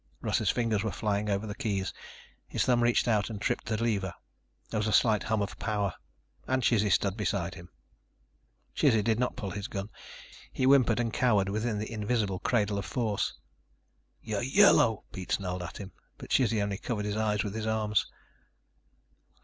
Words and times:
Russ's 0.19 0.49
fingers 0.49 0.83
were 0.83 0.91
flying 0.91 1.29
over 1.29 1.45
the 1.45 1.53
keys. 1.53 1.93
His 2.47 2.65
thumb 2.65 2.81
reached 2.81 3.07
out 3.07 3.29
and 3.29 3.39
tripped 3.39 3.69
a 3.69 3.77
lever. 3.77 4.15
There 4.71 4.79
was 4.79 4.87
a 4.87 4.91
slight 4.93 5.21
hum 5.21 5.43
of 5.43 5.59
power. 5.59 5.93
And 6.47 6.63
Chizzy 6.63 6.89
stood 6.91 7.15
beside 7.15 7.53
him. 7.53 7.69
Chizzy 8.75 9.03
did 9.03 9.19
not 9.19 9.35
pull 9.35 9.51
his 9.51 9.67
gun. 9.67 9.91
He 10.51 10.63
whimpered 10.63 10.99
and 10.99 11.13
cowered 11.13 11.49
within 11.49 11.77
the 11.77 11.91
invisible 11.93 12.39
cradle 12.39 12.79
of 12.79 12.85
force. 12.85 13.35
"You're 14.19 14.41
yellow," 14.41 15.03
Pete 15.11 15.33
snarled 15.33 15.61
at 15.61 15.77
him, 15.77 15.91
but 16.17 16.31
Chizzy 16.31 16.63
only 16.63 16.79
covered 16.79 17.05
his 17.05 17.15
eyes 17.15 17.43
with 17.43 17.53
his 17.53 17.67
arms. 17.67 18.07